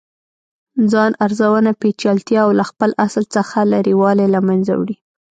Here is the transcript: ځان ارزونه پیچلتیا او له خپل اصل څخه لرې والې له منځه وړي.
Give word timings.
ځان 0.91 1.11
ارزونه 1.25 1.71
پیچلتیا 1.81 2.41
او 2.45 2.51
له 2.59 2.63
خپل 2.69 2.89
اصل 3.05 3.23
څخه 3.35 3.57
لرې 3.71 3.93
والې 4.01 4.27
له 4.35 4.39
منځه 4.47 4.73
وړي. 4.79 4.97